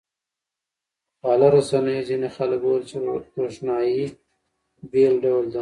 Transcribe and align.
خواله 1.19 1.47
رسنیو 1.57 2.07
ځینې 2.09 2.27
خلک 2.37 2.59
وویل 2.63 2.83
چې 2.89 2.97
روښنايي 3.39 4.05
بېل 4.91 5.13
ډول 5.23 5.45
ده. 5.47 5.49